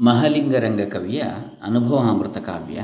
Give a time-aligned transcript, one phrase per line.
[0.00, 1.22] ಮಹಲಿಂಗರಂಗ ಕವಿಯ
[1.62, 2.82] ಅನುಭವಾಮೃತ ಕಾವ್ಯ.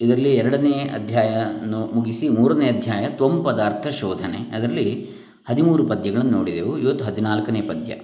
[0.00, 4.56] ಇದರಲ್ಲಿ ಎರಡನೇ ಅಧ್ಯಾಯವನ್ನು ಮುಗಿಸಿ ಮೂರನೇ ಅಧ್ಯಾಯ ತ್ವಂ ಪದಾರ್ಥ ಶೋಧನೆ.
[4.56, 5.08] ಅದರಲ್ಲಿ
[5.48, 6.78] ಹದಿಮೂರು ಪದ್ಯಗಳನ್ನು ನೋಡಿದೆವು.
[6.78, 7.94] ಇವತ್ತು ಹದಿನಾಲ್ಕನೇ ಪದ್ಯ.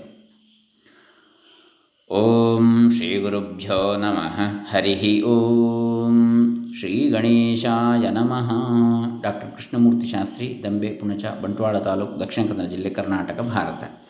[2.15, 4.41] ಓಂ ಶ್ರೀ ಗುರುಭ್ಯೋ ನಮಃ.
[4.71, 6.19] ಹರಿ ಓಂ
[6.79, 8.51] ಶ್ರೀ ಗಣೇಶಾಯ ನಮಃ.
[9.23, 14.08] ಡಾಕ್ಟರ್ ಕೃಷ್ಣಮೂರ್ತಿ ಶಾಸ್ತ್ರಿ, ದಂಬೆ, ಪುಣಚ, ಬಂಟ್ವಾಳ ತಾಲೂಕು, ದಕ್ಷಿಣ ಕನ್ನಡ ಜಿಲ್ಲೆ ಕರ್ನಾಟಕ, ಭಾರತ.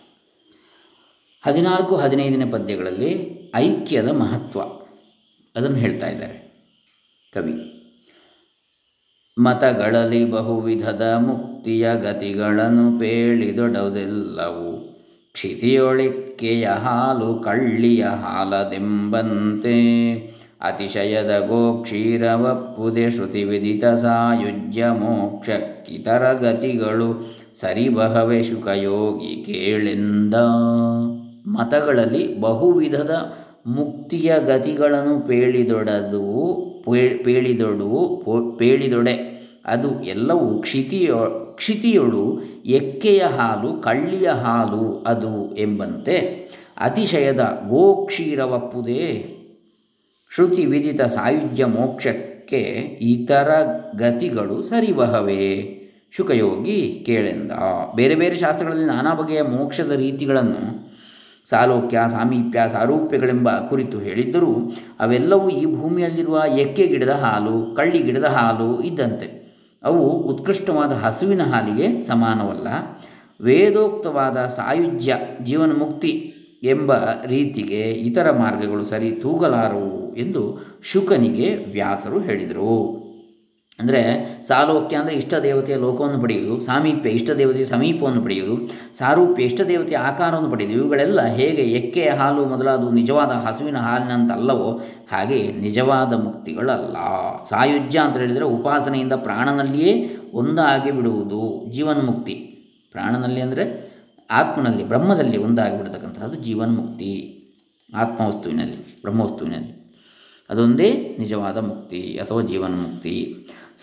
[1.46, 3.11] ಹದಿನಾಲ್ಕು, ಹದಿನೈದನೇ ಪದ್ಯಗಳಲ್ಲಿ
[3.57, 4.61] ಐಕ್ಯದ ಮಹತ್ವ.
[5.57, 6.39] ಅದನ್ನು ಹೇಳ್ತಾ ಇದ್ದಾರೆ
[7.35, 7.75] ಕವಿ.
[9.39, 14.81] ಮತಗಳಲ್ಲಿ ಬಹುವಿಧದ ಮುಕ್ತಿಯ ಗತಿಗಳನ್ನು ಪೇಳಿದೊಡದೆಲ್ಲವು
[15.32, 19.76] ಕ್ಷಿತಿಯೊಳಿಕೆಯ ಹಾಲು ಕಳ್ಳಿಯ ಹಾಲದೆಂಬಂತೆ
[20.61, 27.09] ಅತಿಶಯದ ಗೋಕ್ಷೀರವಪ್ಪುದೆ ಶ್ರುತಿ ವಿದಿತ ಸಾಯುಜ್ಯ ಮೋಕ್ಷಕ್ಕಿತರ ಗತಿಗಳು
[27.61, 30.34] ಸರಿಬಹವೆ ಶುಕಯೋಗಿ ಕೇಳೆಂದ.
[31.48, 33.33] ಮತಗಳಲ್ಲಿ ಬಹುವಿಧದ
[33.66, 36.25] ಮುಕ್ತಿಯ ಗತಿಗಳನ್ನು ಪೇಳಿದೊಡದು
[37.25, 38.25] ಪೇಳಿದೊಡು
[38.59, 39.39] ಪೇಳಿದೊಡೆ.
[39.67, 46.48] ಅದು ಎಲ್ಲವೂ ಕ್ಷಿತಿಯೊ, ಕ್ಷಿತಿಯೊಳು ಎಕ್ಕೆಯ ಹಾಲು ಕಳ್ಳಿಯ ಹಾಲು ಅದು ಎಂಬಂತೆ
[46.81, 49.34] ಅತಿಶಯದ ಗೋಕ್ಷೀರವಪ್ಪುದೇ.
[50.34, 52.61] ಶ್ರುತಿ ವಿದಿತ ಸಾಯುಜ್ಯ ಮೋಕ್ಷಕ್ಕೆ
[53.01, 53.48] ಇತರ
[53.97, 55.75] ಗತಿಗಳು ಸರಿಬಹವೇ
[56.17, 57.53] ಶುಕಯೋಗಿ ಕೇಳೆಂದ.
[57.97, 60.88] ಬೇರೆ ಬೇರೆ ಶಾಸ್ತ್ರಗಳಲ್ಲಿ ನಾನಾ ಬಗೆಯ ಮೋಕ್ಷದ ರೀತಿಗಳನ್ನು
[61.51, 69.39] ಸಾಲೋಕ್ಯ, ಸಾಮೀಪ್ಯ, ಸಾರೂಪ್ಯಗಳೆಂಬ ಕುರಿತು ಹೇಳಿದ್ದರೂ ಅವೆಲ್ಲವೂ ಈ ಭೂಮಿಯಲ್ಲಿರುವ ಎಕ್ಕೆ ಗಿಡದ ಹಾಲು, ಕಳ್ಳಿ ಗಿಡದ ಹಾಲು ಇದ್ದಂತೆ.
[69.83, 72.69] ಅವು ಉತ್ಕೃಷ್ಟವಾದ ಹಸುವಿನ ಹಾಲಿಗೆ ಸಮಾನವಲ್ಲ.
[73.41, 76.93] ವೇದೋಕ್ತವಾದ ಸಾಯುಜ್ಯ ಜೀವನ ಮುಕ್ತಿ ಎಂಬ
[77.27, 80.43] ರೀತಿಗೆ ಇತರ ಮಾರ್ಗಗಳು ಸರಿ ತೂಗಲಾರವು ಎಂದು
[80.83, 83.08] ಶುಕನಿಗೆ ವ್ಯಾಸರು ಹೇಳಿದರು.
[83.79, 84.01] ಅಂದರೆ
[84.47, 88.55] ಸಾಲೋಕ್ಯ ಅಂದರೆ ಇಷ್ಟ ದೇವತೆಯ ಲೋಕವನ್ನು ಪಡೆಯುವುದು, ಸಾಮೀಪ್ಯ ಇಷ್ಟ ದೇವತೆಯ ಸಮೀಪವನ್ನು ಪಡೆಯುವುದು,
[88.95, 94.70] ಸಾರೂಪ್ಯ ಇಷ್ಟ ದೇವತೆಯ ಆಕಾರವನ್ನು ಪಡೆಯುವುದು, ಇವುಗಳೆಲ್ಲ ಹೇಗೆ ಎಕ್ಕೆಯ ಹಾಲು ಮೊದಲಾದ ನಿಜವಾದ ಹಸುವಿನ ಹಾಲಿನಂತಲ್ಲವೋ
[95.12, 96.97] ಹಾಗೆ ನಿಜವಾದ ಮುಕ್ತಿಗಳಲ್ಲ.
[97.51, 99.92] ಸಾಯುಜ್ಯ ಅಂತ ಹೇಳಿದರೆ ಉಪಾಸನೆಯಿಂದ ಪ್ರಾಣನಲ್ಲಿಯೇ
[100.35, 102.36] ಒಂದಾಗಿ ಬಿಡುವುದು, ಜೀವನ್ಮುಕ್ತಿ.
[102.95, 103.64] ಪ್ರಾಣನಲ್ಲಿ ಅಂದರೆ
[104.31, 107.13] ಆತ್ಮನಲ್ಲಿ, ಬ್ರಹ್ಮದಲ್ಲಿ ಒಂದಾಗಿ ಬಿಡತಕ್ಕಂಥದ್ದು ಜೀವನ್ಮುಕ್ತಿ,
[107.97, 109.73] ಆತ್ಮವಸ್ತುವಿನಲ್ಲಿ, ಬ್ರಹ್ಮವಸ್ತುವಿನಲ್ಲಿ.
[110.51, 113.17] ಅದೊಂದೇ ನಿಜವಾದ ಮುಕ್ತಿ ಅಥವಾ ಜೀವನ್ಮುಕ್ತಿ.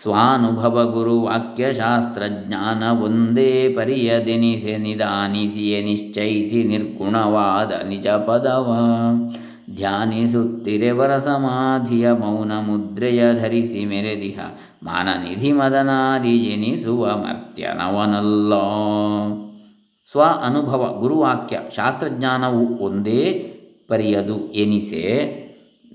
[0.02, 8.76] ಸ್ವಾನುಭವ ಗುರು ವಾಕ್ಯಶಾಸ್ತ್ರಜ್ಞಾನ ಒಂದೇ ಪರಿಯದೆನಿಸೆ ನಿಧಾನಿಸಿಯೇ ನಿಶ್ಚಯಿಸಿ ನಿರ್ಗುಣವಾದ ನಿಜ ಪದವ
[9.76, 14.40] ಧ್ಯಾನಿಸುತ್ತಿರೆವರ ಸಮಾಧಿಯ ಮೌನ ಮುದ್ರೆಯ ಧರಿಸಿ ಮೆರೆದಿಹ
[14.82, 18.52] ಮಾನನಿಧಿ ಮದನಾದಿ ಎನಿಸುವ ಮರ್ತ್ಯನವನಲ್ಲ.
[20.10, 23.52] ಸ್ವ ಅನುಭವ ಗುರುವಾಕ್ಯ ಶಾಸ್ತ್ರಜ್ಞಾನವು ಒಂದೇ
[23.88, 25.45] ಪರಿಯದು ಎನಿಸೆ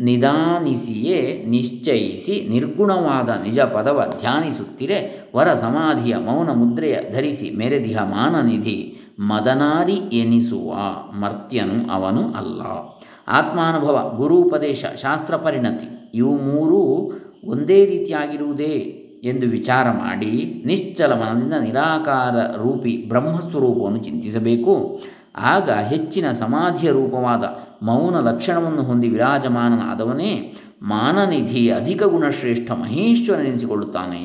[0.01, 10.73] ನಿಧಾನಿಸಿಯೇ ನಿಶ್ಚಯಿಸಿ ನಿರ್ಗುಣವಾದ ನಿಜ ಪದವ ಧ್ಯಾನಿಸುತ್ತಿರೆ ವರ ಸಮಾಧಿಯ ಮೌನ ಮುದ್ರೆಯ ಧರಿಸಿ ಮೆರೆದಿಹ ಮಾನನಿಧಿ ಮದನಾರಿ ಎನಿಸುವ
[11.19, 12.61] ಮರ್ತ್ಯನು ಅವನು ಅಲ್ಲ.
[13.27, 17.11] ಆತ್ಮಾನುಭವ, ಗುರುಪದೇಶ, ಶಾಸ್ತ್ರ ಪರಿಣತಿ ಇವು ಮೂರೂ
[17.45, 25.01] ಒಂದೇ ರೀತಿಯಾಗಿರುವುದೇ ಎಂದು ವಿಚಾರ ಮಾಡಿ ನಿಶ್ಚಲ ಮನದಿಂದ ನಿರಾಕಾರ ರೂಪಿ ಬ್ರಹ್ಮಸ್ವರೂಪವನ್ನು ಚಿಂತಿಸಬೇಕು.
[25.35, 27.43] ಆಗ ಹೆಚ್ಚಿನ ಸಮಾಧಿಯ ರೂಪವಾದ
[27.83, 30.31] ಮೌನ ಲಕ್ಷಣವನ್ನು ಹೊಂದಿ ವಿರಾಜಮಾನನಾದವನೇ
[30.81, 34.23] ಮಾನನಿಧಿ ಅಧಿಕ ಗುಣಶ್ರೇಷ್ಠ ಮಹೇಶ್ವರನೆನಿಸಿಕೊಳ್ಳುತ್ತಾನೆ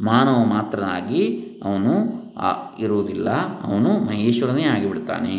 [0.00, 1.22] ಮಾನವ ಮಾತ್ರನಾಗಿ
[1.64, 1.94] ಅವನು
[2.78, 3.30] ಇರುವುದಿಲ್ಲ.
[3.62, 5.34] ಅವನು ಮಹೇಶ್ವರನೇ ಆಗಿಬಿಡ್ತಾನೆ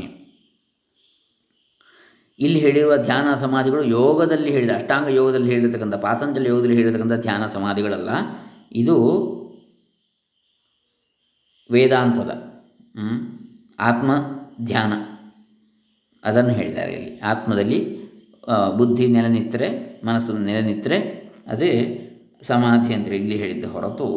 [2.39, 8.09] ಇಲ್ಲಿ ಹೇಳಿರುವ ಧ್ಯಾನ ಸಮಾಧಿಗಳು ಯೋಗದಲ್ಲಿ ಹೇಳಿದ, ಅಷ್ಟಾಂಗ ಯೋಗದಲ್ಲಿ ಹೇಳಿರತಕ್ಕಂಥ, ಪಾತಂಜಲಿ ಯೋಗದಲ್ಲಿ ಹೇಳಿರತಕ್ಕಂಥ ಧ್ಯಾನ ಸಮಾಧಿಗಳಲ್ಲ.
[8.71, 8.95] ಇದು
[11.71, 12.31] ವೇದಾಂತದ
[13.79, 14.11] ಆತ್ಮ
[14.65, 14.93] ಧ್ಯಾನ.
[16.23, 17.19] ಅದನ್ನು ಹೇಳಿದ್ದಾರೆ ಇಲ್ಲಿ.
[17.19, 18.01] ಆತ್ಮದಲ್ಲಿ
[18.77, 20.97] ಬುದ್ಧಿ ನೆಲೆನಿತ್ತರೆ ಮನಸ್ಸು ನೆಲೆನಿತ್ತರೆ
[21.47, 21.71] ಅದೇ
[22.43, 24.07] ಸಮಾಧಿ ಅಂತ ಇಲ್ಲಿ ಹೇಳಿದ್ದ ಹೊರತು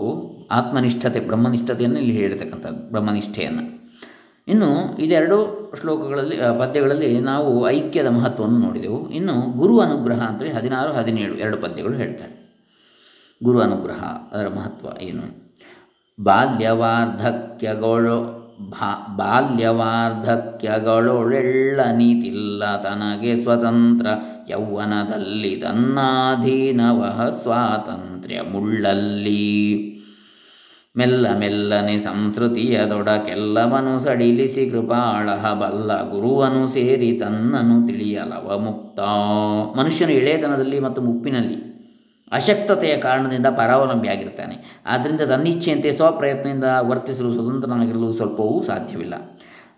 [0.51, 3.65] ಆತ್ಮನಿಷ್ಠತೆ, ಬ್ರಹ್ಮನಿಷ್ಠತೆಯನ್ನು ಇಲ್ಲಿ ಹೇಳಿರ್ತಕ್ಕಂಥದ್ದು, ಬ್ರಹ್ಮನಿಷ್ಠೆಯನ್ನು.
[4.49, 5.39] ಇನ್ನು ಇದೆರಡು
[5.81, 9.11] ಶ್ಲೋಕಗಳಲ್ಲಿ ಪದ್ಯಗಳಲ್ಲಿ ನಾವು ಐಕ್ಯದ ಮಹತ್ವವನ್ನು ನೋಡಿದೆವು.
[9.11, 12.35] ಇನ್ನು ಗುರು ಅನುಗ್ರಹ ಅಂತೇಳಿ ಹದಿನಾರು, ಹದಿನೇಳು ಎರಡು ಪದ್ಯಗಳು ಹೇಳ್ತಾರೆ.
[13.45, 14.01] ಗುರು ಅನುಗ್ರಹ,
[14.33, 15.23] ಅದರ ಮಹತ್ವ ಏನು?
[16.23, 18.17] ಬಾಲ್ಯವಾರ್ಧಕ್ಯಗಳು
[18.61, 24.07] ಭಾ ಬಾಲ್ಯವಾರ್ಧಕ್ಯಗಳೊಳೆಳ್ಳ ನೀತಿಲ್ಲ ತನಗೆ ಸ್ವತಂತ್ರ
[24.49, 29.95] ಯೌವನದಲ್ಲಿ ತನ್ನಾಧೀನವಹ ಸ್ವಾತಂತ್ರ್ಯ ಮುಳ್ಳಲ್ಲಿ
[30.97, 39.01] ಮೆಲ್ಲ ಮೆಲ್ಲನೆ ಸಂಸ್ಕೃತಿಯದೊಡಕೆಲ್ಲವನು ಸಡಿಲಿಸಿ ಕೃಪಾಳಹ ಬಲ್ಲ ಗುರುವನು ಸೇರಿ ತನ್ನನು ತಿಳಿಯಲವ ಮುಕ್ತ.
[39.79, 41.74] ಮನುಷ್ಯನು ಎಳೆತನದಲ್ಲಿ ಮತ್ತು ಮುಪ್ಪಿನಲ್ಲಿ.
[42.35, 49.15] ಅಶಕ್ತತೆಯ ಕಾರಣದಿಂದ ಪರಾವಲಂಬಿಯಾಗಿರ್ತಾನೆ ಆದ್ದರಿಂದ ತನ್ನಿಚ್ಛೆಯಂತೆ ಸ್ವಪ್ರಯತ್ನದಿಂದ ವರ್ತಿಸಲು ಸ್ವತಂತ್ರನಾಗಿರಲು ಸ್ವಲ್ಪವೂ ಸಾಧ್ಯವಿಲ್ಲ.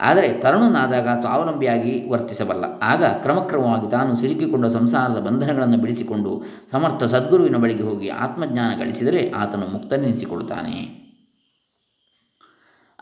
[0.01, 2.65] ಆದರೆ ತರುಣನಾದಾಗ ಸ್ವಾವಲಂಬಿಯಾಗಿ ವರ್ತಿಸಬಲ್ಲ.
[2.83, 6.43] ಆಗ ಕ್ರಮಕ್ರಮವಾಗಿ ತಾನು ಸಿಲುಕಿಕೊಂಡ ಸಂಸಾರದ ಬಂಧನಗಳನ್ನು ಬಿಡಿಸಿಕೊಂಡು
[6.73, 11.07] ಸಮರ್ಥ ಸದ್ಗುರುವಿನ ಬಳಿಗೆ ಹೋಗಿ ಆತ್ಮಜ್ಞಾನ ಗಳಿಸಿದರೆ ಆತನು ಮುಕ್ತನೆನಿಸಿಕೊಳ್ಳುತ್ತಾನೆ.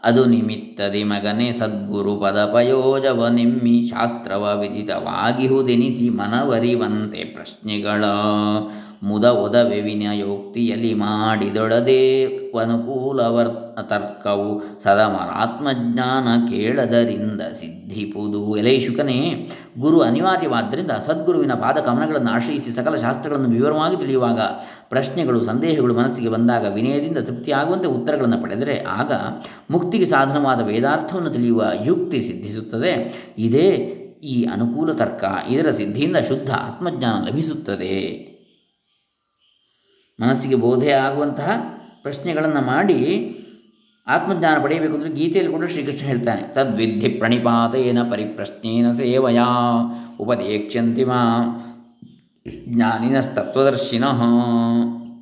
[0.05, 8.05] ಅದು ನಿಮಿತ್ತದಿ ಮಗನೇ ಸದ್ಗುರು ಪದಪಯೋಜವ ನಿಮ್ಮಿ ಶಾಸ್ತ್ರವ ವಿಧಿತವಾಗಿಹುದೆನಿಸಿ ಮನವರಿವಂತೆ ಪ್ರಶ್ನೆಗಳ
[9.05, 12.27] ಮುದ ಒದವೆ ವಿನಯೋಕ್ತಿಯಲ್ಲಿ ಮಾಡಿದೊಡದೆ
[12.61, 18.57] ಅನುಕೂಲವರ್ ತರ್ಕವು ಸದಮರಾತ್ಮಜ್ಞಾನ ಕೇಳದರಿಂದ ಸಿದ್ಧಿಪುದು.
[18.57, 24.41] ಎಲೈ ಶುಕನೇ, ಗುರು ಅನಿವಾರ್ಯವಾದ್ದರಿಂದ ಸದ್ಗುರುವಿನ ಪಾದಕಮನಗಳನ್ನು ಆಶ್ರಯಿಸಿ ಸಕಲ ಶಾಸ್ತ್ರಗಳನ್ನು ವಿವರವಾಗಿ ತಿಳಿಯುವಾಗ
[24.89, 29.13] ಪ್ರಶ್ನೆಗಳು, ಸಂದೇಹಗಳು ಮನಸ್ಸಿಗೆ ಬಂದಾಗ ವಿನಯದಿಂದ ತೃಪ್ತಿಯಾಗುವಂತೆ ಉತ್ತರಗಳನ್ನು ಪಡೆದರೆ ಆಗ
[29.71, 33.15] ಮುಕ್ತಿಗೆ ಸಾಧನವಾದ ವೇದಾರ್ಥವನ್ನು ತಿಳಿಯುವ ಯುಕ್ತಿ ಸಿದ್ಧಿಸುತ್ತದೆ.
[33.39, 38.34] ಇದೇ ಈ ಅನುಕೂಲ ತರ್ಕ ಇದರ ಸಿದ್ಧಿಯಿಂದ ಶುದ್ಧ ಆತ್ಮಜ್ಞಾನ ಲಭಿಸುತ್ತದೆ.
[40.21, 41.51] ಮನಸ್ಸಿಗೆ ಬೋಧೆ ಆಗುವಂತಹ
[42.03, 42.99] ಪ್ರಶ್ನೆಗಳನ್ನು ಮಾಡಿ
[44.07, 49.47] ಆತ್ಮಜ್ಞಾನ ಪಡೆಯಬೇಕು ಅಂದರೆ ಗೀತೆಯಲ್ಲಿ ಕೂಡ ಶ್ರೀಕೃಷ್ಣ ಹೇಳ್ತಾನೆ ತದ್ವಿಧಿ ಪ್ರಣಿಪಾತೇನ ಪರಿಪ್ರಶ್ನೇನ ಸೇವಯಾ
[52.69, 54.05] ಜ್ಞಾನಿನ ತತ್ವದರ್ಶಿನ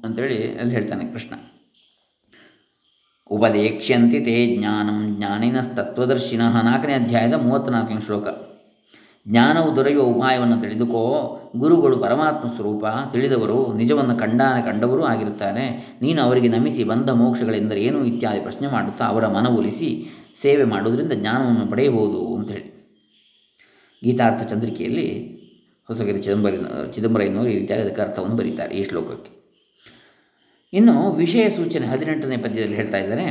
[0.05, 1.35] ಅಂತೇಳಿ ಅಲ್ಲಿ ಹೇಳ್ತಾನೆ ಕೃಷ್ಣ.
[3.31, 8.52] ಉಪದೇಕ್ಷ್ಯಂತಿ ತೇ ಜ್ಞಾನಂ ಜ್ಞಾನಿನಸ್ತತ್ವದರ್ಶಿನಃ ನಾಲ್ಕನೇ ಅಧ್ಯಾಯದ ಮೂವತ್ತ್ನಾಲ್ಕನೇ ಶ್ಲೋಕ.
[9.29, 11.03] ಜ್ಞಾನವು ದೊರೆಯುವ ಉಪಾಯವನ್ನು ತಿಳಿದುಕೋ,
[11.57, 15.65] ಗುರುಗಳು ಪರಮಾತ್ಮ ಸ್ವರೂಪ ತಿಳಿದವರು, ನಿಜವನ್ನು ಕಂಡಾನ ಕಂಡವರೂ ಆಗಿರುತ್ತಾರೆ
[16.03, 19.91] ನೀನು ಅವರಿಗೆ ನಮಿಸಿ ಬಂದ ಮೋಕ್ಷಗಳೆಂದರೆ ಏನು ಇತ್ಯಾದಿ ಪ್ರಶ್ನೆ ಮಾಡುತ್ತಾ ಅವರ ಮನವೊಲಿಸಿ
[20.37, 22.67] ಸೇವೆ ಮಾಡುವುದರಿಂದ ಜ್ಞಾನವನ್ನು ಪಡೆಯಬಹುದು ಅಂತೇಳಿ.
[24.05, 25.09] ಗೀತಾರ್ಥ ಚಂದ್ರಿಕೆಯಲ್ಲಿ
[25.89, 26.55] ಹೊಸಗಿರಿ ಚಿದಂಬರ
[26.95, 29.31] ಚಿದಂಬರ ಎನ್ನುವ ಈ ರೀತಿಯಾಗಿ ಅದಕ್ಕೆ ಅರ್ಥವನ್ನು ಬರೀತಾರೆ ಈ ಶ್ಲೋಕಕ್ಕೆ.
[30.73, 33.27] ಇನ್ನು ವಿಷಯ ಸೂಚನೆ ಹದಿನೆಂಟನೇ ಪದ್ಯದಲ್ಲಿ ಹೇಳ್ತಾ ಇದ್ದಾರೆ.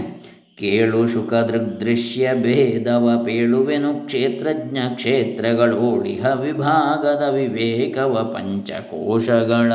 [0.62, 9.74] ಕೇಳು ಶುಕ ದೃಗ್ದೃಶ್ಯ ಭೇದವ ಪೇಳುವೆನು ಕ್ಷೇತ್ರಜ್ಞ ಕ್ಷೇತ್ರಗಳೋಳಿಹ ವಿಭಾಗದ ವಿವೇಕವ ಪಂಚಕೋಶಗಳ.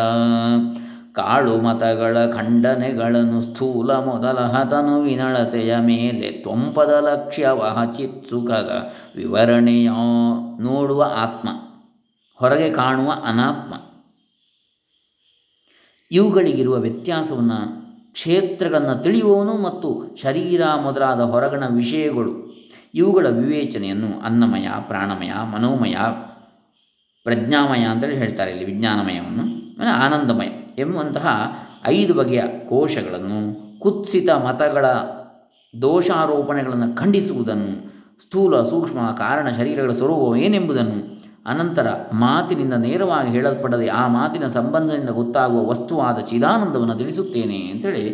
[1.13, 8.71] ಕಾಳು ಮತಗಳ ಖಂಡನೆಗಳನ್ನು ಸ್ಥೂಲ ಮೊದಲ ಹತನು ವಿನಳತೆಯ ಮೇಲೆ ತ್ವಂಪದ ಲಕ್ಷ್ಯವಹ ಚಿತ್ಸುಖದ
[9.17, 9.91] ವಿವರಣೆಯ
[10.61, 11.49] ನೋಡುವ ಆತ್ಮ,
[12.35, 13.75] ಹೊರಗೆ ಕಾಣುವ ಅನಾತ್ಮ.
[16.11, 17.86] ಇವುಗಳಿಗಿರುವ ವ್ಯತ್ಯಾಸವನ್ನು
[18.17, 22.33] ಕ್ಷೇತ್ರಗಳನ್ನು ತಿಳಿಯುವವನು ಮತ್ತು ಶರೀರ ಮೊದಲಾದ ಹೊರಗಣ ವಿಷಯಗಳು.
[22.95, 25.97] ಇವುಗಳ ವಿವೇಚನೆಯನ್ನು ಅನ್ನಮಯ, ಪ್ರಾಣಮಯ, ಮನೋಮಯ,
[27.25, 29.43] ಪ್ರಜ್ಞಾಮಯ ಅಂತೇಳಿ ಹೇಳ್ತಾರೆ ಇಲ್ಲಿ ವಿಜ್ಞಾನಮಯವನ್ನು.
[29.43, 30.47] ಅಂದರೆ ಆನಂದಮಯ
[30.79, 31.53] ಎಂಬಂತಹ
[31.87, 33.39] ಐದು ಬಗೆಯ ಕೋಶಗಳನ್ನು,
[33.81, 34.87] ಕುತ್ಸಿತ ಮತಗಳ
[35.83, 41.16] ದೋಷಾರೋಪಣೆಗಳನ್ನು ಖಂಡಿಸುವುದನ್ನು, ಸ್ಥೂಲ ಸೂಕ್ಷ್ಮ ಕಾರಣ ಶರೀರಗಳ ಸ್ವರೂಪ ಏನೆಂಬುದನ್ನು
[41.53, 48.05] ಅನಂತರ ಮಾತಿನಿಂದ ನೇರವಾಗಿ ಹೇಳಲ್ಪಡದೆ ಆ ಮಾತಿನ ಸಂಬಂಧದಿಂದ ಗೊತ್ತಾಗುವ ವಸ್ತುವಾದ ಚಿದಾನಂದವನ್ನು ತಿಳಿಸುತ್ತೇನೆ ಅಂತೇಳಿ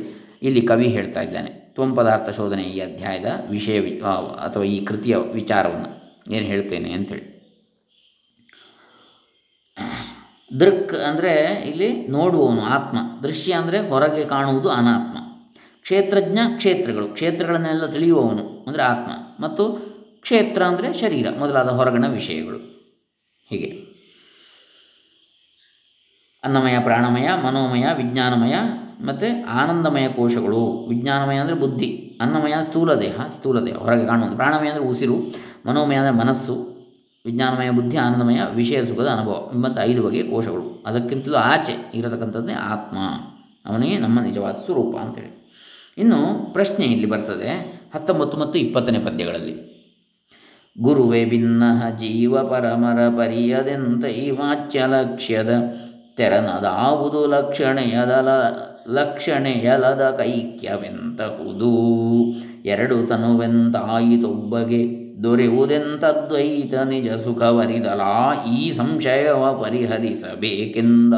[0.43, 1.51] ಇಲ್ಲಿ ಕವಿ ಹೇಳ್ತಾ ಇದ್ದಾನೆ.
[1.75, 3.79] ತ್ವಂಪದಾರ್ಥ ಶೋಧನೆ ಈ ಅಧ್ಯಾಯದ ವಿಷಯ
[4.47, 5.91] ಅಥವಾ ಈ ಕೃತಿಯ ವಿಚಾರವನ್ನು
[6.37, 7.27] ಏನು ಹೇಳ್ತೇನೆ ಅಂಥೇಳಿ
[10.61, 11.33] ದೃಕ್ ಅಂದರೆ
[11.69, 15.17] ಇಲ್ಲಿ ನೋಡುವವನು ಆತ್ಮ, ದೃಶ್ಯ ಅಂದರೆ ಹೊರಗೆ ಕಾಣುವುದು ಅನಾತ್ಮ.
[15.85, 19.13] ಕ್ಷೇತ್ರಜ್ಞ ಕ್ಷೇತ್ರಗಳು, ಕ್ಷೇತ್ರಗಳನ್ನೆಲ್ಲ ತಿಳಿಯುವವನು ಅಂದರೆ ಆತ್ಮ.
[19.45, 19.65] ಮತ್ತು
[20.25, 22.59] ಕ್ಷೇತ್ರ ಅಂದರೆ ಶರೀರ, ಮೊದಲಾದ ಹೊರಗಣ ವಿಷಯಗಳು.
[23.53, 23.71] ಹೀಗೆ.
[26.45, 28.55] ಅನ್ನಮಯ, ಪ್ರಾಣಮಯ, ಮನೋಮಯ, ವಿಜ್ಞಾನಮಯ
[29.05, 30.63] ಮತ್ತು ಆನಂದಮಯ ಕೋಶಗಳು.
[30.89, 33.75] ವಿಜ್ಞಾನಮಯ ಅಂದರೆ ಬುದ್ಧಿ, ಅನ್ನಮಯ ಸ್ಥೂಲ ದೇಹ ಸ್ಥೂಲ ದೇಹ.
[33.75, 35.17] ಹೊರಗೆ ಕಾಣುವಂಥ ಪ್ರಾಣಮಯ ಅಂದರೆ ಉಸಿರು,
[35.67, 36.55] ಮನೋಮಯ ಅಂದರೆ ಮನಸ್ಸು,
[37.27, 40.85] ವಿಜ್ಞಾನಮಯ ಬುದ್ಧಿ, ಆನಂದಮಯ ವಿಷಯ, ಸುಖದ ಅನುಭವ ಎಂಬಂಥ ಐದು ಬಗೆಯ ಕೋಶಗಳು.
[40.87, 42.99] ಅದಕ್ಕಿಂತಲೂ ಆಚೆ ಇರತಕ್ಕಂಥದ್ದೇ ಆತ್ಮ.
[43.67, 45.33] ಅವನಿಗೆ ನಮ್ಮ ನಿಜವಾದ ಸ್ವರೂಪ ಅಂತೇಳಿ.
[45.99, 47.51] ಇನ್ನು ಪ್ರಶ್ನೆ ಇಲ್ಲಿ ಬರ್ತದೆ,
[47.95, 49.72] ಹತ್ತೊಂಬತ್ತು ಮತ್ತು ಇಪ್ಪತ್ತನೇ ಪದ್ಯಗಳಲ್ಲಿ.
[50.81, 51.63] ಗುರುವೆ ಭಿನ್ನ
[51.99, 54.05] ಜೀವ ಪರಮರ ಪರಿಯದೆಂತ
[54.39, 55.49] ವಾಚ್ಯ ಲಕ್ಷ್ಯದ
[56.17, 58.29] ತೆರನದಾವುದು ಲಕ್ಷಣೆಯದಲ
[58.89, 61.73] ಲಕ್ಷಣೆಯಲದ ಕೈಕ್ಯವೆಂತಹುದು
[62.65, 68.01] ಎರಡು ತನುವೆಂತಾಯಿತೊಬ್ಬಗೆ ದೊರೆಯುವುದೆಂತದ್ವೈತ ನಿಜ ಸುಖವರಿದಲ
[68.57, 71.15] ಈ ಸಂಶಯವ ಪರಿಹರಿಸಬೇಕೆಂದ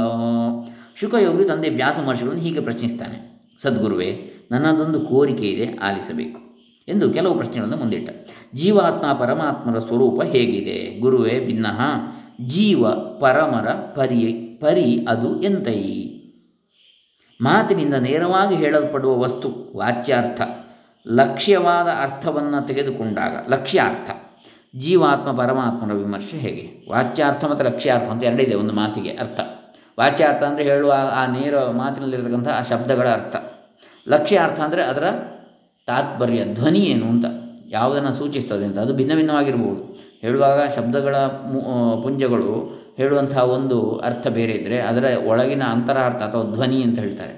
[1.00, 3.18] ಶುಕಯೋಗಿ ತಂದೆ ವ್ಯಾಸ ಮಹರ್ಷಿಗಳನ್ನು ಹೀಗೆ ಪ್ರಶ್ನಿಸ್ತಾನೆ
[3.62, 6.53] ಸದ್ಗುರುವೇ ನನ್ನದೊಂದು ಕೋರಿಕೆ ಇದೆ ಆಲಿಸಬೇಕು
[6.88, 8.28] ಎಂದು ಕೆಲವು ಪ್ರಶ್ನೆಗಳನ್ನು ಮುಂದಿಟ್ಟ.
[8.54, 11.00] ಜೀವಾತ್ಮ ಪರಮಾತ್ಮರ ಸ್ವರೂಪ ಹೇಗಿದೆ?
[11.00, 11.66] ಗುರುವೇ ಭಿನ್ನ.
[12.46, 15.82] ಜೀವ ಪರಮರ ಪರಿ ಪರಿ ಅದು ಎಂತೈ?
[17.40, 20.40] ಮಾತಿನಿಂದ ನೇರವಾಗಿ ಹೇಳಲ್ಪಡುವ ವಸ್ತು, ವಾಚ್ಯಾರ್ಥ,
[21.06, 24.10] ಲಕ್ಷ್ಯವಾದ ಅರ್ಥವನ್ನು ತೆಗೆದುಕೊಂಡಾಗ, ಲಕ್ಷ್ಯಾರ್ಥ.
[24.78, 26.90] ಜೀವಾತ್ಮ ಪರಮಾತ್ಮನ ವಿಮರ್ಶೆ ಹೇಗೆ?
[26.90, 29.40] ವಾಚ್ಯಾರ್ಥ ಮತ್ತು ಲಕ್ಷ್ಯಾರ್ಥ ಅಂತ ಎರಡಿದೆ ಒಂದು ಮಾತಿಗೆ ಅರ್ಥ.
[30.00, 33.36] ವಾಚ್ಯಾರ್ಥ ಅಂದರೆ ಹೇಳುವ ಆ ನೇರ ಮಾತಿನಲ್ಲಿರತಕ್ಕಂಥ ಆ ಶಬ್ದಗಳ ಅರ್ಥ.
[34.08, 35.04] ಲಕ್ಷ್ಯಾರ್ಥ ಅಂದರೆ ಅದರ
[35.88, 37.26] ತಾತ್ಪರ್ಯ, ಧ್ವನಿ ಏನು ಅಂತ
[37.68, 39.82] ಯಾವುದನ್ನು ಸೂಚಿಸ್ತದೆ ಅಂತ, ಅದು ಭಿನ್ನ ಭಿನ್ನವಾಗಿರ್ಬೋದು.
[40.24, 41.16] ಹೇಳುವಾಗ ಶಬ್ದಗಳ
[42.04, 42.52] ಪುಂಜಗಳು
[42.98, 47.34] ಹೇಳುವಂತಹ ಒಂದು ಅರ್ಥ ಬೇರೆ ಇದ್ದರೆ ಅದರ ಒಳಗಿನ ಅಂತರಾರ್ಥ ಅಥವಾ ಧ್ವನಿ ಅಂತ ಹೇಳ್ತಾರೆ.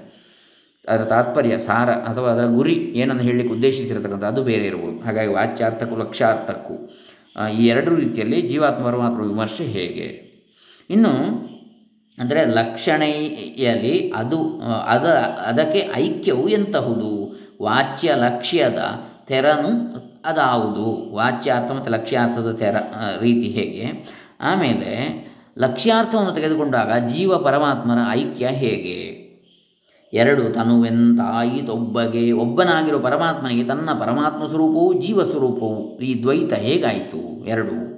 [0.87, 4.97] ಅದರ ತಾತ್ಪರ್ಯ, ಸಾರ ಅಥವಾ ಅದರ ಗುರಿ ಏನನ್ನು ಹೇಳಲಿಕ್ಕೆ ಉದ್ದೇಶಿಸಿರತಕ್ಕಂಥ ಅದು ಬೇರೆ ಇರ್ಬೋದು.
[5.05, 6.75] ಹಾಗಾಗಿ ವಾಚ್ಯಾರ್ಥಕ್ಕೂ ಲಕ್ಷ್ಯಾರ್ಥಕ್ಕೂ
[7.57, 10.07] ಈ ಎರಡು ರೀತಿಯಲ್ಲಿ ಜೀವಾತ್ಮ ಪರಮಾತ್ಮ ವಿಮರ್ಶೆ ಹೇಗೆ?
[10.89, 11.11] ಇನ್ನು
[12.17, 14.39] ಅಂದರೆ ಲಕ್ಷಣೆಯಲ್ಲಿ ಅದು
[14.93, 15.07] ಅದ,
[15.49, 17.11] ಅದಕ್ಕೆ ಐಕ್ಯವು ಎಂತಹುದು?
[17.61, 18.79] ವಾಚ್ಯ ಲಕ್ಷ್ಯದ
[19.27, 19.71] ತೆರನು
[20.25, 21.15] ಅದಾವುದು.
[21.15, 22.75] ವಾಚ್ಯಾರ್ಥ ಮತ್ತು ಲಕ್ಷ್ಯಾರ್ಥದ ತೆರ
[23.21, 24.07] ರೀತಿ ಹೇಗೆ?
[24.41, 29.27] ಆಮೇಲೆ ಲಕ್ಷ್ಯಾರ್ಥವನ್ನು ತೆಗೆದುಕೊಂಡಾಗ ಜೀವ ಪರಮಾತ್ಮನ ಐಕ್ಯ ಹೇಗೆ?
[30.13, 32.31] ಎರಡು, ತನುವೆಂತಾಯಿತೊಬ್ಬಗೆ.
[32.31, 35.99] ಒಬ್ಬನಾಗಿರೋ ಪರಮಾತ್ಮನಿಗೆ ತನ್ನ ಪರಮಾತ್ಮ ಸ್ವರೂಪವು ಜೀವ ಸ್ವರೂಪವು.
[35.99, 37.45] ಈ ದ್ವೈತ ಹೇಗಾಯಿತು?
[37.45, 37.97] ಎರಡು,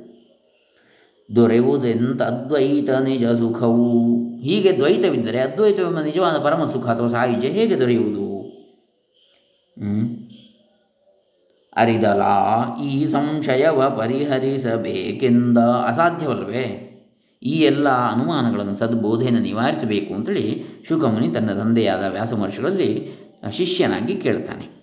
[1.35, 4.15] ದೊರೆಯುವುದೆಂತ ಅದ್ವೈತ ನಿಜ ಸುಖವು.
[4.39, 8.28] ಹೀಗೆ ದ್ವೈತವಿದ್ದರೆ ಅದ್ವೈತವೆಂಬ ನಿಜವಾದ ಪರಮ ಸುಖ ಅಥವಾ ಸಾಯುಜ್ಯ ಹೇಗೆ ದೊರೆಯುವುದು?
[11.77, 12.21] ಅರಿದಲ
[12.83, 16.95] ಈ ಸಂಶಯವ ಪರಿಹರಿಸಬೇಕೆಂದ ಅಸಾಧ್ಯವಲ್ವೇ
[17.43, 22.89] ಈ ಎಲ್ಲ ಅನುಮಾನಗಳನ್ನು ಸದ್ಬೋಧೆಯನ್ನು ನಿವಾರಿಸಬೇಕು ಅಂತೇಳಿ ಶುಕಮುನಿ ತನ್ನ ತಂದೆಯಾದ ವ್ಯಾಸ ಮಹರ್ಷಿಗಳಲ್ಲಿ
[23.51, 24.79] ಶಿಷ್ಯನಾಗಿ ಕೇಳ್ತಾನೆ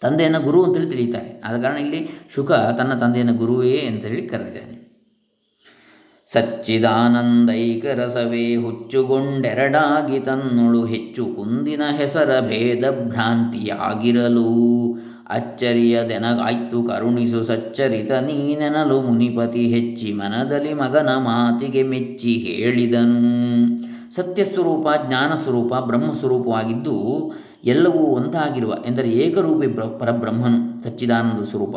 [0.00, 4.89] ತಂದೆಯನ್ನು ಗುರು ಅಂತೇಳಿ ತಿಳಿತಾರೆ ಆದ ಕಾರಣ ಇಲ್ಲಿ ಶುಕ ತನ್ನ ತಂದೆಯನ್ನು ಗುರುವೇ ಅಂತೇಳಿ ಕರೆದಿದ್ದಾನೆ.
[6.32, 14.48] ಸಚ್ಚಿದಾನಂದೈಕ ರಸವೇ ಹುಚ್ಚುಗೊಂಡೆರಡಾಗಿ ತನ್ನುಳು ಹೆಚ್ಚು ಕುಂದಿನ ಹೆಸರ ಭೇದ ಭ್ರಾಂತಿಯಾಗಿರಲು.
[15.30, 23.20] ಅಚ್ಚರಿಯದೆನಗಾಯ್ತು ಕರುಣಿಸು ಸಚ್ಚರಿತ ನೀನೆನಲು ಮುನಿಪತಿ ಹೆಚ್ಚಿ ಮನದಲ್ಲಿ ಮಗನ ಮಾತಿಗೆ ಮೆಚ್ಚಿ ಹೇಳಿದನು.
[24.14, 27.32] ಸತ್ಯಸ್ವರೂಪ, ಜ್ಞಾನಸ್ವರೂಪ, ಬ್ರಹ್ಮಸ್ವರೂಪವಾಗಿದ್ದು
[27.64, 31.76] ಎಲ್ಲವೂ ಒಂದಾಗಿರುವ, ಎಂದರೆ ಏಕರೂಪಿ ಬ್ರ, ಪರಬ್ರಹ್ಮನು ಸಚ್ಚಿದಾನಂದ ಸ್ವರೂಪ.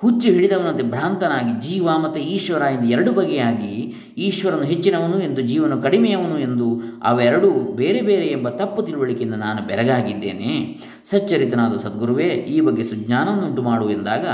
[0.00, 6.80] ಹುಚ್ಚು ಹಿಡಿದವನಂತೆ ಭ್ರಾಂತನಾಗಿ ಜೀವ ಮತ್ತು ಈಶ್ವರ ಎಂದು ಎರಡು ಬಗೆಯಾಗಿ ಈಶ್ವರನು ಹೆಚ್ಚಿನವನು ಎಂದು ಜೀವನು ಕಡಿಮೆಯವನು ಎಂದು
[7.04, 10.78] ಅವೆರಡೂ ಬೇರೆ ಬೇರೆ ಎಂಬ ತಪ್ಪು ತಿಳುವಳಿಕೆಯಿಂದ ನಾನು ಬೆರಗಾಗಿದ್ದೇನೆ.
[11.04, 14.26] ಸಚ್ಚರಿತನಾದ ಸದ್ಗುರುವೇ, ಈ ಬಗ್ಗೆ ಸುಜ್ಞಾನವನ್ನುಂಟು ಮಾಡು ಎಂದಾಗ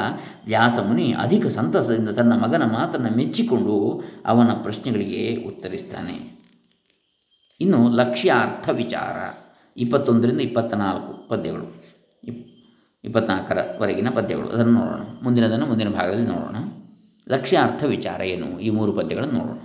[0.47, 6.40] ವ್ಯಾಸಮುನಿ ಅಧಿಕ ಸಂತಸದಿಂದ ತನ್ನ ಮಗನ ಮಾತನ್ನು ಮೆಚ್ಚಿಕೊಂಡು ಅವನ ಪ್ರಶ್ನೆಗಳಿಗೆ ಉತ್ತರಿಸ್ತಾನೆ.
[7.61, 9.35] ಇನ್ನು ಲಕ್ಷ್ಯಾರ್ಥ ವಿಚಾರ,
[9.76, 11.84] ಇಪ್ಪತ್ತೊಂದರಿಂದ ಇಪ್ಪತ್ತ ನಾಲ್ಕು ಪದ್ಯಗಳು.
[13.05, 14.49] ಇಪ್ಪತ್ನಾಲ್ಕರವರೆಗಿನ ಪದ್ಯಗಳು.
[14.49, 15.01] ಅದನ್ನು ನೋಡೋಣ.
[15.23, 16.57] ಮುಂದಿನದನ್ನು ಮುಂದಿನ ಭಾಗದಲ್ಲಿ ನೋಡೋಣ.
[17.35, 18.61] ಲಕ್ಷ್ಯಾರ್ಥ ವಿಚಾರ ಏನು?
[18.61, 19.57] ಈ ಮೂರು ಪದ್ಯಗಳನ್ನು ನೋಡೋಣ.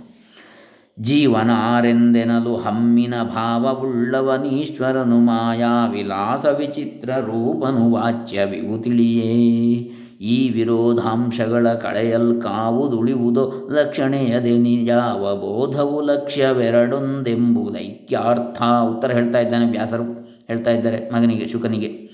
[1.00, 9.92] ಜೀವನಾರೆಂದೆನಲು ಹಮ್ಮಿನ ಭಾವವುಳ್ಳವನೀಶ್ವರನು ಮಾಯಾ ವಿಲಾಸ ವಿಚಿತ್ರ ರೂಪನು ವಾಚ್ಯವಿವು ತಿಳಿಯೇ.
[10.20, 18.62] ಈ ವಿರೋಧಾಂಶಗಳ ಕಳೆಯಲ್ ಕಾವುದುಳಿವುದೋ ಲಕ್ಷಣೆಯದೆ ನಿಜಾವ ಬೋಧವು ಲಕ್ಷ್ಯವೆರಡೊಂದೆಂಬುದೈಕ್ಯಾರ್ಥ.
[18.62, 20.30] ಉತ್ತರ ಹೇಳ್ತಾ ಇದ್ದಾನೆ ವ್ಯಾಸರು.
[20.46, 22.09] ಹೇಳ್ತಾ ಇದ್ದಾರೆ ಮಗನಿಗೆ, ಶುಕನಿಗೆ.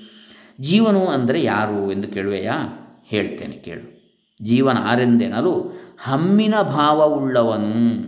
[0.61, 2.59] ಜೀವನು ಅಂದರೆ ಯಾರು ಎಂದು ಕೇಳುವೆಯಾ?
[3.07, 3.97] ಹೇಳ್ತೇನೆ, ಕೇಳು.
[4.43, 5.73] ಜೀವನ ಆರೆಂದೆನಲು
[6.05, 8.07] ಹಮ್ಮಿನ ಭಾವವುಳ್ಳವನು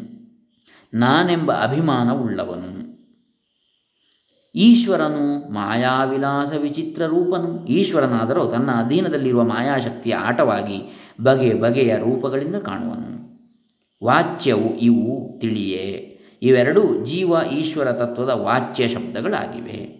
[0.95, 2.79] ನಾನೆಂಬ ಅಭಿಮಾನವುಳ್ಳವನು
[4.55, 7.67] ಈಶ್ವರನು ಮಾಯಾವಿಲಾಸ ವಿಚಿತ್ರ ರೂಪನು.
[7.67, 13.19] ಈಶ್ವರನಾದರೂ ತನ್ನ ಅಧೀನದಲ್ಲಿರುವ ಮಾಯಾಶಕ್ತಿಯ ಆಟವಾಗಿ ಬಗೆ ಬಗೆಯ ರೂಪಗಳಿಂದ ಕಾಣುವನು.
[14.05, 16.21] ವಾಚ್ಯವು ಇವು ತಿಳಿಯೇ.
[16.43, 19.98] ಇವೆರಡೂ ಜೀವ ಈಶ್ವರ ತತ್ವದ ವಾಚ್ಯ ಶಬ್ದಗಳಾಗಿವೆ.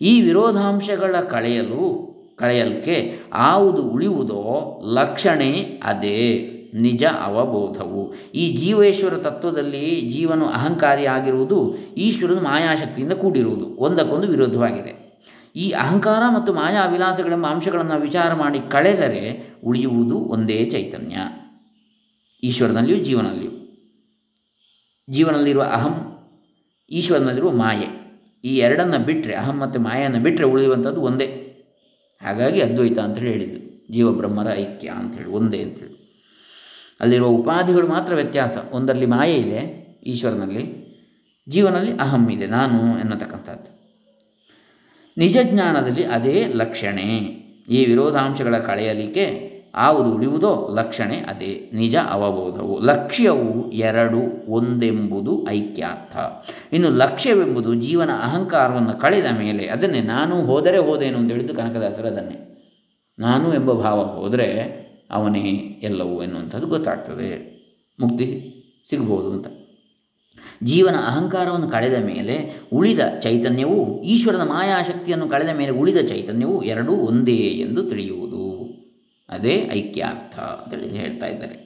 [0.00, 8.14] ಈ ವಿರೋಧಾಂಶಗಳ ಕಳೆಯಲು ಕಳೆಯಲಿಕ್ಕೆ ಆವುದು ಉಳಿಯುವುದೋ ಲಕ್ಷಣೆ ಅದೇ, ನಿಜ ಅವಬೋಧವು.
[8.34, 15.08] ಈ ಜೀವೇಶ್ವರ ತತ್ವದಲ್ಲಿ ಜೀವನು ಅಹಂಕಾರಿಯಾಗಿರುವುದು ಈಶ್ವರನ ಮಾಯಾಶಕ್ತಿಯಿಂದ ಕೂಡಿರುವುದು, ಒಂದಕ್ಕೊಂದು ವಿರೋಧವಾಗಿದೆ.
[15.56, 21.16] ಈ ಅಹಂಕಾರ ಮತ್ತು ಮಾಯಾ ವಿಲಾಸಗಳೆಂಬ ಅಂಶಗಳನ್ನು ವಿಚಾರ ಮಾಡಿ ಕಳೆದರೆ ಉಳಿಯುವುದು ಒಂದೇ ಚೈತನ್ಯ.
[22.44, 23.52] ಈಶ್ವರನಲ್ಲಿಯೂ ಜೀವನಲ್ಲಿಯೂ.
[25.10, 26.18] ಜೀವನಲ್ಲಿರುವ ಅಹಂ,
[26.90, 27.97] ಈಶ್ವರನಲ್ಲಿರುವ ಮಾಯೆ.
[28.44, 31.26] ಈ ಎರಡನ್ನು ಬಿಟ್ಟರೆ ಅಹಂ ಮತ್ತು ಮಾಯನ್ನು ಬಿಟ್ಟರೆ ಉಳಿಯುವಂಥದ್ದು ಒಂದೇ.
[32.22, 33.92] ಹಾಗಾಗಿ ಅದ್ವೈತ ಅಂತೇಳಿ ಹೇಳಿದ್ದು.
[33.92, 35.98] ಜೀವ ಬ್ರಹ್ಮರ ಐಕ್ಯ ಅಂಥೇಳಿ ಒಂದೇ ಅಂಥೇಳಿ
[37.00, 38.58] ಅಲ್ಲಿರುವ ಉಪಾಧಿಗಳು ಮಾತ್ರ ವ್ಯತ್ಯಾಸ.
[38.72, 40.88] ಒಂದರಲ್ಲಿ ಮಾಯೆ ಇದೆ, ಈಶ್ವರನಲ್ಲಿ.
[41.48, 43.78] ಜೀವನಲ್ಲಿ ಅಹಂ ಇದೆ, ನಾನು ಎನ್ನತಕ್ಕಂಥದ್ದು.
[45.18, 47.38] ನಿಜ ಜ್ಞಾನದಲ್ಲಿ ಅದೇ ಲಕ್ಷಣೆ.
[47.68, 52.78] ಈ ವಿರೋಧಾಂಶಗಳ ಕಳೆಯಲಿಕ್ಕೆ ಆವುದು ಉಳಿಯುವುದೋ ಲಕ್ಷಣೆ ಅದೇ, ನಿಜ ಅವಬೋಧವು.
[52.80, 56.16] ಲಕ್ಷ್ಯವು ಎರಡು ಒಂದೆಂಬುದು ಐಕ್ಯಾರ್ಥ.
[56.72, 62.44] ಇನ್ನು ಲಕ್ಷ್ಯವೆಂಬುದು ಜೀವನ ಅಹಂಕಾರವನ್ನು ಕಳೆದ ಮೇಲೆ ಅದನ್ನೇ ನಾನು ಹೋದರೆ ಹೋದೇನು ಅಂತ ಹೇಳಿದ್ದು ಕನಕದಾಸರು ಅದನ್ನೇ.
[63.18, 64.78] ನಾನು ಎಂಬ ಭಾವ ಹೋದರೆ
[65.10, 65.50] ಅವನೇ
[65.82, 67.58] ಎಲ್ಲವೂ ಎನ್ನುವಂಥದ್ದು ಗೊತ್ತಾಗ್ತದೆ.
[68.00, 68.54] ಮುಕ್ತಿ
[68.90, 69.46] ಸಿಗ್ಬೋದು ಅಂತ.
[70.64, 77.84] ಜೀವನ ಅಹಂಕಾರವನ್ನು ಕಳೆದ ಮೇಲೆ ಉಳಿದ ಚೈತನ್ಯವು, ಈಶ್ವರನ ಮಾಯಾಶಕ್ತಿಯನ್ನು ಕಳೆದ ಮೇಲೆ ಉಳಿದ ಚೈತನ್ಯವು ಎರಡೂ ಒಂದೇ ಎಂದು
[77.84, 78.27] ತಿಳಿಯುವುದು.
[79.28, 81.56] ಅದೇ ಐಕ್ಯಾರ್ಥ ಅಂತೇಳಿ ಹೇಳ್ತಾ ಇದ್ದಾರೆ.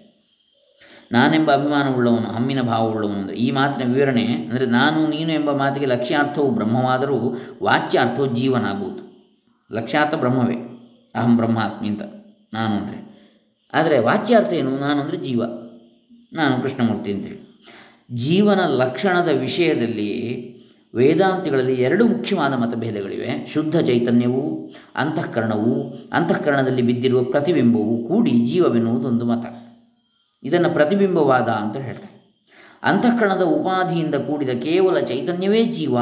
[1.13, 7.19] ನಾನೆಂಬ ಅಭಿಮಾನವುಳ್ಳವನು, ಹಮ್ಮಿನ ಭಾವವುಳ್ಳವನು ಅಂದರೆ ಈ ಮಾತಿನ ವಿವರಣೆ ಅಂದರೆ ನಾನು, ನೀನು ಎಂಬ ಮಾತಿಗೆ ಲಕ್ಷ್ಯಾರ್ಥವು ಬ್ರಹ್ಮವಾದರೂ
[7.63, 9.03] ವಾಚ್ಯಾರ್ಥವು ಜೀವನ ಆಗುವುದು
[9.71, 10.57] ಲಕ್ಷ್ಯಾರ್ಥ ಬ್ರಹ್ಮವೇ,
[11.15, 12.03] ಅಹಂ ಬ್ರಹ್ಮಾಸ್ಮಿ ಅಂತ
[12.55, 12.99] ನಾನು ಅಂದರೆ.
[13.73, 14.73] ಆದರೆ ವಾಚ್ಯಾರ್ಥ ಏನು?
[14.79, 15.43] ನಾನು ಅಂದರೆ ಜೀವ,
[16.35, 17.39] ನಾನು ಕೃಷ್ಣಮೂರ್ತಿ ಅಂತೇಳಿ.
[18.15, 20.11] ಜೀವನ ಲಕ್ಷಣದ ವಿಷಯದಲ್ಲಿ
[20.97, 23.47] ವೇದಾಂತಿಗಳಲ್ಲಿ ಎರಡು ಮುಖ್ಯವಾದ ಮತಭೇದಗಳಿವೆ.
[23.47, 29.47] ಶುದ್ಧ ಚೈತನ್ಯವು, ಅಂತಃಕರಣವು, ಅಂತಃಕರಣದಲ್ಲಿ ಬಿದ್ದಿರುವ ಪ್ರತಿಬಿಂಬವು ಕೂಡಿ ಜೀವವೆನ್ನುವುದೊಂದು ಮತ.
[30.43, 32.13] ಇದನ್ನು ಪ್ರತಿಬಿಂಬವಾದ ಅಂತ ಹೇಳ್ತಾರೆ.
[32.83, 35.97] ಅಂತಃಕರಣದ ಉಪಾಧಿಯಿಂದ ಕೂಡಿದ ಕೇವಲ ಚೈತನ್ಯವೇ ಜೀವ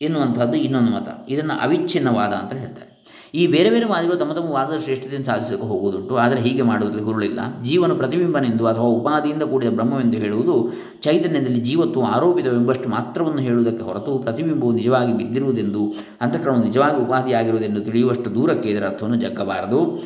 [0.00, 1.26] ಎನ್ನುವಂಥದ್ದು ಇನ್ನೊಂದು ಮತ.
[1.28, 2.85] ಇದನ್ನು ಅವಿಚ್ಛಿನ್ನವಾದ ಅಂತ ಹೇಳ್ತಾರೆ.
[3.34, 6.16] ಈ ಬೇರೆ ಬೇರೆ ವಾದಿಗಳು ತಮ್ಮ ತಮ್ಮ ವಾದದ ಶ್ರೇಷ್ಠತೆಯನ್ನು ಸಾಧಿಸಲಿಕ್ಕೆ ಹೋಗುವುದುಂಟು.
[6.16, 7.40] ಆದರೆ ಹೀಗೆ ಮಾಡುವುದರಲ್ಲಿ ಹುರುಳಿಲ್ಲ.
[7.62, 15.12] ಜೀವನ ಪ್ರತಿಬಿಂಬನೆಂದು ಅಥವಾ ಉಪಾದಿಯಿಂದ ಕೂಡಿದ ಬ್ರಹ್ಮವೆಂದು ಹೇಳುವುದು ಚೈತನ್ಯದಲ್ಲಿ ಜೀವತ್ವ ಆರೋಪಿತವೆಂಬಷ್ಟು ಮಾತ್ರವನ್ನು ಹೇಳುವುದಕ್ಕೆ ಹೊರತು ಪ್ರತಿಬಿಂಬವು ನಿಜವಾಗಿ
[15.12, 20.02] ಬಿದ್ದಿರುವುದೆಂದು, ಅಂತಃಕರಣವು ನಿಜವಾಗಿ ಉಪಾಧಿಯಾಗಿರುವುದೆಂದು ತಿಳಿಯುವಷ್ಟು ದೂರಕ್ಕೆ ಇದರ ಅರ್ಥವನ್ನು ಜಗ್ಗಬಾರದು.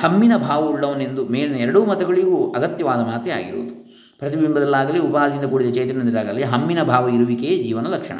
[0.00, 3.92] ಹಮ್ಮಿನ ಭಾವವುಳ್ಳವನೆಂದು ಮೇಲಿನ ಎರಡೂ ಮತಗಳಿಗೂ ಅಗತ್ಯವಾದ ಮಾತೇ ಆಗಿರುವುದು.
[4.18, 8.18] ಪ್ರತಿಬಿಂಬದಲ್ಲಾಗಲಿ ಉಪಾದಿಯಿಂದ ಕೂಡಿದ ಚೈತನ್ಯದಲ್ಲಾಗಲಿ ಹಮ್ಮಿನ ಭಾವ ಇರುವಿಕೆಯೇ ಜೀವನ ಲಕ್ಷಣ.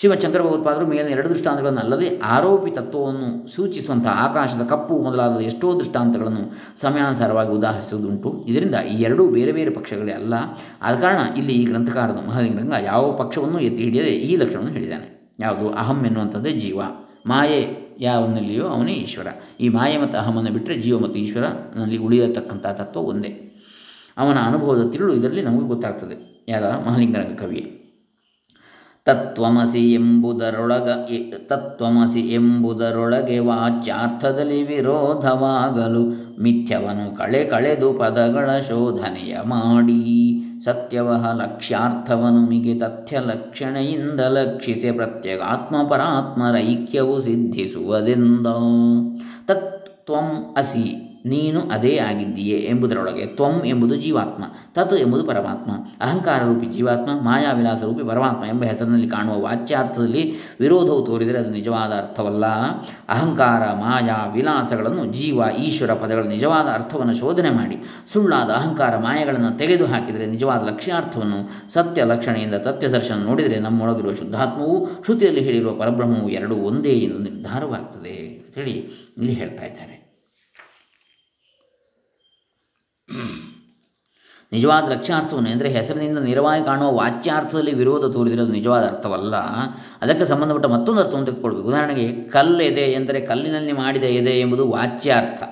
[0.00, 7.50] ಶಿವಶಂಕರ ಭಗವತ್ಪಾದರು ಮೇಲಿನ ಎರಡು ದೃಷ್ಟಾಂತಗಳನ್ನು ಅಲ್ಲದೆ ಆರೋಪಿ ತತ್ವವನ್ನು ಸೂಚಿಸುವಂತಹ ಆಕಾಶದ ಕಪ್ಪು ಮೊದಲಾದ ಎಷ್ಟೋ ದೃಷ್ಟಾಂತಗಳನ್ನು ಸಮಯಾನುಸಾರವಾಗಿ
[7.50, 8.44] ಉದಾಹರಿಸುವುದುಂಟು.
[8.46, 10.34] ಇದರಿಂದ ಈ ಎರಡೂ ಬೇರೆ ಬೇರೆ ಪಕ್ಷಗಳೇ ಅಲ್ಲ.
[10.82, 15.34] ಆದ ಕಾರಣ ಇಲ್ಲಿ ಈ ಗ್ರಂಥಕಾರದ ಮಹಾಲಿಂಗರಂಗ ಯಾವ ಪಕ್ಷವನ್ನು ಎತ್ತಿ ಹಿಡಿಯದೆ ಈ ಲಕ್ಷಣವನ್ನು ಹೇಳಿದ್ದಾನೆ.
[15.40, 15.70] ಯಾವುದು?
[15.70, 16.80] ಅಹಂ ಎನ್ನುವಂಥದ್ದೇ ಜೀವ.
[17.26, 19.26] ಮಾಯೆ ಯಾವನಲ್ಲಿಯೋ ಅವನೇ ಈಶ್ವರ.
[19.60, 23.62] ಈ ಮಾಯೆ ಮತ್ತು ಅಹಮನ್ನು ಬಿಟ್ಟರೆ ಜೀವ ಮತ್ತು ಈಶ್ವರನಲ್ಲಿ ಉಳಿಯತಕ್ಕಂಥ ತತ್ವ ಒಂದೇ.
[24.18, 26.44] ಅವನ ಅನುಭವದ ತಿರುಳು ಇದರಲ್ಲಿ ನಮಗೆ ಗೊತ್ತಾಗ್ತದೆ.
[26.48, 26.62] ಯಾರ?
[26.86, 27.77] ಮಹಾಲಿಂಗರಂಗ ಕವಿಯೇ.
[29.08, 30.88] ತತ್ವಮಸಿ ಎಂಬುದರೊಳಗ
[31.46, 40.44] ತತ್ವಮಸಿ ಎಂಬುದರೊಳಗೆ ವಾಚ್ಯಾರ್ಥದಲ್ಲಿ ವಿರೋಧವಾಗಲು ಮಿಥ್ಯವನು ಕಳೆ ಕಳೆದು ಪದಗಳ ಶೋಧನೆಯ ಮಾಡಿ.
[40.64, 48.46] ಸತ್ಯವಹ ಲಕ್ಷ್ಯಾರ್ಥವನು ಮಿಗೆ ತಥ್ಯ ಲಕ್ಷಣೆಯಿಂದ ಲಕ್ಷಿಸಿ ಪ್ರತ್ಯಗಾತ್ಮಪರಾತ್ಮರೈಕ್ಯವು ಸಿದ್ಧಿಸುವುದೆಂದ.
[49.46, 54.44] ತತ್ವಂ ಅಸಿ ನೀನು ಅದೇ ಆಗಿದ್ದೀಯೆ ಎಂಬುದರೊಳಗೆ ತ್ವಂ ಎಂಬುದು ಜೀವಾತ್ಮ,
[54.74, 61.38] ತತ್ ಎಂಬುದು ಪರಮಾತ್ಮ, ಅಹಂಕಾರ ರೂಪಿ ಜೀವಾತ್ಮ ಮಾಯಾವಿಲಾಸ ರೂಪಿ ಪರಮಾತ್ಮ ಎಂಬ ಹೆಸರಿನಲ್ಲಿ ಕಾಣುವ ವಾಚ್ಯಾರ್ಥದಲ್ಲಿ ವಿರೋಧವು ತೋರಿದರೆ
[61.38, 62.46] ಅದು ನಿಜವಾದ ಅರ್ಥವಲ್ಲ.
[63.08, 67.78] ಅಹಂಕಾರ, ಮಾಯಾ ವಿಲಾಸಗಳನ್ನು ಜೀವ ಈಶ್ವರ ಪದಗಳ ನಿಜವಾದ ಅರ್ಥವನ್ನು ಶೋಧನೆ ಮಾಡಿ,
[68.12, 75.40] ಸುಳ್ಳಾದ ಅಹಂಕಾರ ಮಾಯಗಳನ್ನು ತೆಗೆದು ಹಾಕಿದರೆ ನಿಜವಾದ ಲಕ್ಷ್ಯಾರ್ಥವನ್ನು, ಸತ್ಯ ಲಕ್ಷಣೆಯಿಂದ ತತ್ಯ ದರ್ಶನ ನೋಡಿದರೆ ನಮ್ಮೊಳಗಿರುವ ಶುದ್ಧಾತ್ಮವು, ಶ್ರುತಿಯಲ್ಲಿ
[75.40, 78.72] ಹೇಳಿರುವ ಪರಬ್ರಹ್ಮವು ಎರಡೂ ಒಂದೇ ಎಂದು ನಿರ್ಧಾರವಾಗ್ತದೆ ಅಂತೇಳಿ
[79.18, 79.97] ಇಲ್ಲಿ ಹೇಳ್ತಾ ಇದ್ದಾರೆ.
[84.52, 89.36] ನಿಜವಾದ ಲಕ್ಷ್ಯಾರ್ಥವನ್ನು ಅಂದರೆ ಹೆಸರಿನಿಂದ ನೇರವಾಗಿ ಕಾಣುವ ವಾಚ್ಯಾರ್ಥದಲ್ಲಿ ವಿರೋಧ ತೋರಿದರೆ ಅದು ನಿಜವಾದ ಅರ್ಥವಲ್ಲ.
[90.02, 91.68] ಅದಕ್ಕೆ ಸಂಬಂಧಪಟ್ಟ ಮತ್ತೊಂದು ಅರ್ಥವನ್ನು ತೆಗೆದುಕೊಳ್ಬೇಕು.
[91.68, 95.42] ಉದಾಹರಣೆಗೆ ಕಲ್ಲೆದೆ ಎಂದರೆ ಕಲ್ಲಿನಲ್ಲಿ ಮಾಡಿದ ಎದೆ ಎಂಬುದು ವಾಚ್ಯಾರ್ಥ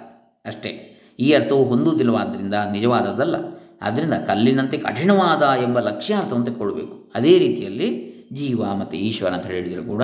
[0.46, 1.00] ಅಷ್ಟೇ.
[1.20, 3.34] ಈ ಅರ್ಥವು ಹೊಂದುವುದಿಲ್ಲವಾದ್ದರಿಂದ ನಿಜವಾದದ್ದಲ್ಲ.
[3.82, 7.12] ಆದ್ದರಿಂದ ಕಲ್ಲಿನಂತೆ ಕಠಿಣವಾದ ಎಂಬ ಲಕ್ಷ್ಯಾರ್ಥವನ್ನು ತೆಗೆದುಕೊಳ್ಬೇಕು.
[7.14, 10.02] ಅದೇ ರೀತಿಯಲ್ಲಿ ಜೀವ ಮತ್ತು ಈಶ್ವರ ಅಂತ ಹೇಳಿದರೆ ಕೂಡ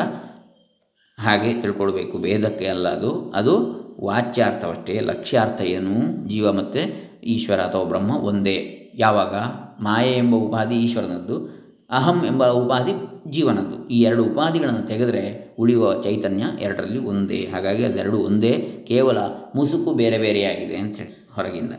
[1.18, 2.18] ಹಾಗೆ ತಿಳ್ಕೊಳ್ಬೇಕು.
[2.18, 3.32] ಭೇದಕ್ಕೆ ಅಲ್ಲ ಅದು.
[3.34, 5.00] ಅದು ವಾಚ್ಯಾರ್ಥವಷ್ಟೇ.
[5.00, 6.28] ಲಕ್ಷ್ಯಾರ್ಥ ಏನು?
[6.28, 8.90] ಜೀವ ಮತ್ತು ಈಶ್ವರ ಅಥವಾ ಬ್ರಹ್ಮ ಒಂದೇ.
[8.94, 9.34] ಯಾವಾಗ?
[9.82, 12.92] ಮಾಯೆ ಎಂಬ ಉಪಾಧಿ ಈಶ್ವರನದ್ದು, ಅಹಂ ಎಂಬ ಉಪಾಧಿ
[13.30, 13.88] ಜೀವನದ್ದು.
[13.88, 17.48] ಈ ಎರಡು ಉಪಾಧಿಗಳನ್ನು ತೆಗೆದರೆ ಉಳಿಯುವ ಚೈತನ್ಯ ಎರಡರಲ್ಲಿ ಒಂದೇ.
[17.52, 19.18] ಹಾಗಾಗಿ ಅದೆರಡು ಒಂದೇ, ಕೇವಲ
[19.56, 21.72] ಮುಸುಕು ಬೇರೆ ಬೇರೆಯಾಗಿದೆ ಅಂಥೇಳಿ ಹೊರಗಿಂದ.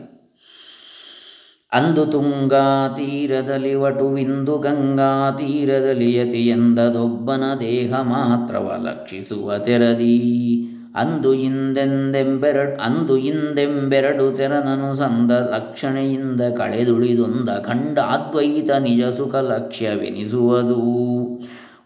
[1.72, 10.68] ಅಂದು ತುಂಗಾ ತೀರದಲ್ಲಿ ವಟುವಿಂದು ಗಂಗಾ ತೀರದಲ್ಲಿ ಯತಿ ಎಂದದೊಬ್ಬನ ದೇಹ ಮಾತ್ರವ ಲಕ್ಷಿಸುವ ತೆರದಿ.
[10.94, 20.80] ಅಂದು ಹಿಂದೆಂದೆಂಬೆರಡು ಅಂದು ಹಿಂದೆಂಬೆರಡು ತೆರನನು ಸಂದ ಲಕ್ಷಣೆಯಿಂದ ಕಳೆದುಳಿದೊಂದ ಖಂಡ ಅದ್ವೈತ ನಿಜ ಸುಖ ಲಕ್ಷ್ಯವೆನಿಸುವುದು.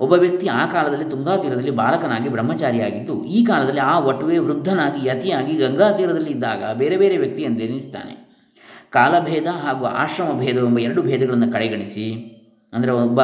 [0.01, 5.93] ಒಬ್ಬ ವ್ಯಕ್ತಿ ಆ ಕಾಲದಲ್ಲಿ ತುಂಗಾ ತೀರದಲ್ಲಿ ಬಾಲಕನಾಗಿ ಬ್ರಹ್ಮಚಾರಿಯಾಗಿದ್ದು, ಈ ಕಾಲದಲ್ಲಿ ಆ ವಟುವೆ ವೃದ್ಧನಾಗಿ, ಯತಿಯಾಗಿ ಗಂಗಾ
[5.93, 8.15] ತೀರದಲ್ಲಿ ಇದ್ದಾಗ ಬೇರೆ ಬೇರೆ ವ್ಯಕ್ತಿ ಎಂದೆನಿಸ್ತಾನೆ.
[8.91, 12.07] ಕಾಲಭೇದ ಹಾಗೂ ಆಶ್ರಮ ಭೇದವೆಂಬ ಎರಡು ಭೇದಗಳನ್ನು ಕಡೆಗಣಿಸಿ.
[12.73, 13.21] ಅಂದರೆ ಒಬ್ಬ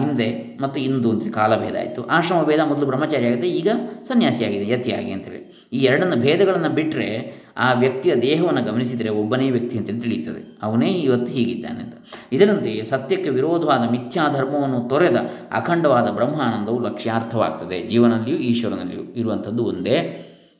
[0.00, 2.00] ಹಿಂದೆ ಮತ್ತು ಇಂದು ಅಂತೇಳಿ ಕಾಲಭೇದ ಆಯಿತು.
[2.06, 3.68] ಆಶ್ರಮ ಭೇದ ಮೊದಲು ಬ್ರಹ್ಮಚಾರಿ ಆಗಿದೆ, ಈಗ
[4.08, 5.40] ಸನ್ಯಾಸಿಯಾಗಿದೆ ಯತಿಯಾಗಿ ಅಂತೇಳಿ
[5.72, 7.08] ಈ ಎರಡನ್ನು ಭೇದಗಳನ್ನು ಬಿಟ್ಟರೆ
[7.56, 10.40] ಆ ವ್ಯಕ್ತಿಯ ದೇಹವನ್ನು ಗಮನಿಸಿದರೆ ಒಬ್ಬನೇ ವ್ಯಕ್ತಿ ಅಂತ ತಿಳಿಯುತ್ತದೆ.
[10.62, 11.94] ಅವನೇ ಇವತ್ತು ಹೀಗಿದ್ದಾನೆ ಅಂತ.
[12.32, 15.18] ಇದರಂತೆ ಸತ್ಯಕ್ಕೆ ವಿರೋಧವಾದ ಮಿಥ್ಯಾಧರ್ಮವನ್ನು ತೊರೆದ
[15.52, 17.78] ಅಖಂಡವಾದ ಬ್ರಹ್ಮಾನಂದವು ಲಕ್ಷ್ಯಾರ್ಥವಾಗ್ತದೆ.
[17.82, 19.98] ಜೀವನದಲ್ಲಿಯೂ ಈಶ್ವರನಲ್ಲಿಯೂ ಇರುವಂಥದ್ದು ಒಂದೇ.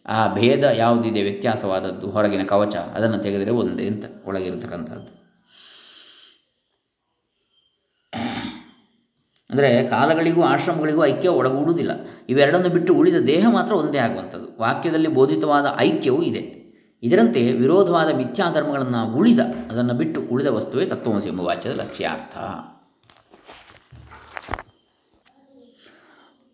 [0.06, 5.21] ಆ ಭೇದ ಯಾವುದಿದೆ ವ್ಯತ್ಯಾಸವಾದದ್ದು, ಹೊರಗಿನ ಕವಚ, ಅದನ್ನು ತೆಗೆದರೆ ಒಂದೇ ಅಂತ ಒಳಗಿರತಕ್ಕಂಥದ್ದು.
[9.52, 11.92] ಅಂದರೆ ಕಾಲಗಳಿಗೂ ಆಶ್ರಮಗಳಿಗೂ ಐಕ್ಯ ಒಳಗೂಡುವುದಿಲ್ಲ
[12.28, 14.48] ಇವೆರಡನ್ನು ಬಿಟ್ಟು ಉಳಿದ ದೇಹ ಮಾತ್ರ ಒಂದೇ ಆಗುವಂಥದ್ದು.
[14.60, 16.42] ವಾಕ್ಯದಲ್ಲಿ ಬೋಧಿತವಾದ ಐಕ್ಯವೂ ಇದೆ.
[17.02, 22.36] ಇದರಂತೆ ವಿರೋಧವಾದ ಮಿಥ್ಯಾಧರ್ಮಗಳನ್ನು ಉಳಿದ, ಅದನ್ನು ಬಿಟ್ಟು ಉಳಿದ ವಸ್ತುವೇ ತತ್ವಮಸಿ ಎಂಬ ವಾಚ್ಯದ ಲಕ್ಷ್ಯಾರ್ಥ.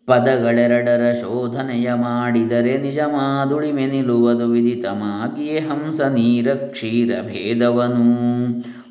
[0.09, 8.07] ಪದಗಳೆರಡರ ಶೋಧನೆಯ ಮಾಡಿದರೆ ನಿಜ ಮಾದುಳಿಮೆ ನಿಲುವುದು ವಿದಿತಮಾಗಿಯೇ ಹಂಸ ನೀರ ಕ್ಷೀರ ಭೇದವನು.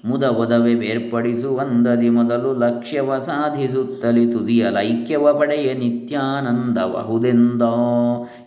[0.08, 7.62] ಮುದ ಒದವೆ ಬೇರ್ಪಡಿಸುವಂದದಿ ಮೊದಲು ಲಕ್ಷ್ಯವ ಸಾಧಿಸುತ್ತಲೇ ತುದಿಯ ಲೈಕ್ಯವ ಪಡೆಯ ನಿತ್ಯಾನಂದಬಹುದೆಂದ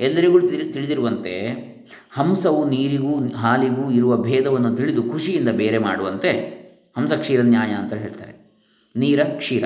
[0.01, 1.71] ಎಲ್ಲರಿಗೂ ತಿಳಿದಿರುವಂತೆ
[2.13, 6.61] ಹಂಸವು ನೀರಿಗೂ ಹಾಲಿಗೂ ಇರುವ ಭೇದವನ್ನು ತಿಳಿದು ಖುಷಿಯಿಂದ ಬೇರೆ ಮಾಡುವಂತೆ
[6.99, 8.51] ಹಂಸ ಕ್ಷೀರ ನ್ಯಾಯ ಅಂತ ಹೇಳ್ತಾರೆ.
[8.97, 9.65] ನೀರ ಕ್ಷೀರ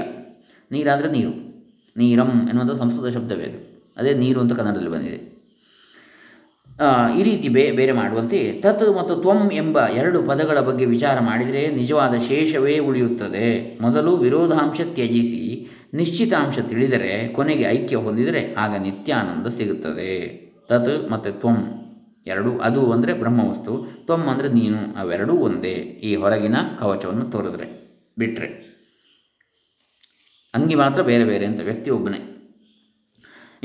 [0.72, 1.30] ನೀರಾದರೆ ನೀರು.
[1.96, 3.82] ನೀರಂ ಎನ್ನುವಂಥ ಸಂಸ್ಕೃತ ಶಬ್ದವೇ ಅದು.
[3.96, 5.33] ಅದೇ ನೀರು ಅಂತ ಕನ್ನಡದಲ್ಲಿ ಬಂದಿದೆ.
[7.18, 12.14] ಈ ರೀತಿ ಬೇ, ಬೇರೆ ಮಾಡುವಂತೆ ತತ್ ಮತ್ತು ತ್ವಂ ಎಂಬ ಎರಡು ಪದಗಳ ಬಗ್ಗೆ ವಿಚಾರ ಮಾಡಿದರೆ ನಿಜವಾದ
[12.28, 13.46] ಶೇಷವೇ ಉಳಿಯುತ್ತದೆ.
[13.84, 15.42] ಮೊದಲು ವಿರೋಧಾಂಶ ತ್ಯಜಿಸಿ
[16.00, 20.12] ನಿಶ್ಚಿತಾಂಶ ತಿಳಿದರೆ ಕೊನೆಗೆ ಐಕ್ಯ ಹೊಂದಿದರೆ ಆಗ ನಿತ್ಯಾನಂದ ಸಿಗುತ್ತದೆ.
[20.70, 21.58] ತತ್ ಮತ್ತು ತ್ವಂ
[22.26, 23.72] ಎರಡು, ಅದು ಅಂದರೆ ಬ್ರಹ್ಮವಸ್ತು,
[24.06, 25.76] ತ್ವಂ ಅಂದರೆ ನೀನು, ಅವೆರಡೂ ಒಂದೇ.
[26.08, 27.66] ಈ ಹೊರಗಿನ ಕವಚವನ್ನು ತೋರಿದ್ರೆ
[28.18, 28.48] ಬಿಟ್ಟರೆ
[30.54, 32.20] ಅಂಗಿ ಮಾತ್ರ ಬೇರೆ ಬೇರೆ ಅಂತ ವ್ಯಕ್ತಿ ಒಬ್ಬನೇ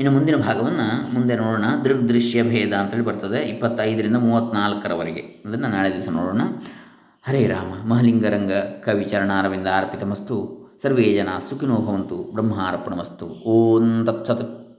[0.00, 1.64] ಇನ್ನು ಮುಂದಿನ ಭಾಗವನ್ನು ಮುಂದೆ ನೋಡೋಣ.
[1.84, 3.48] ದೃಗ್ದೃಶ್ಯ ಭೇದ ಅಂತೇಳಿ ಬರ್ತದೆ.
[3.48, 6.40] ಇಪ್ಪತ್ತೈದರಿಂದ ಮೂವತ್ತ್ನಾಲ್ಕರವರೆಗೆ ಅದನ್ನು ನಾಳೆ ದಿವಸ ನೋಡೋಣ.
[7.28, 7.88] ಹರೇ ರಾಮ.
[7.88, 8.52] ಮಹಲಿಂಗರಂಗ
[8.84, 10.60] ಕವಿ ಚರಣಾರವಿಂದ ಅರ್ಪಿತಮಸ್ತು.
[10.82, 12.32] ಸರ್ವೇ ಜನ ಸುಖಿನೋ ಭವಂತು.
[12.32, 13.26] ಬ್ರಹ್ಮಾರ್ಪಣಮಸ್ತು.
[13.26, 14.69] ಓಂ ತತ್ಸತ್.